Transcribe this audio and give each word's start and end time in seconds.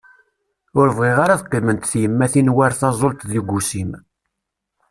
Ur 0.79 0.87
bɣiɣ 0.97 1.17
ara 1.23 1.33
ad 1.35 1.43
qqiment 1.45 1.87
tyemmatin 1.91 2.53
war 2.55 2.71
taẓult 2.79 3.21
d 3.29 3.31
ugusim. 3.39 3.91